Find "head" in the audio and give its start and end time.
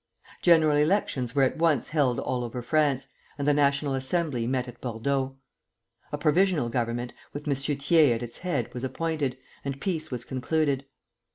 8.39-8.73